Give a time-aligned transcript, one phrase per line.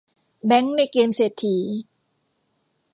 [0.45, 1.55] แบงก์ในเกมเศรษฐี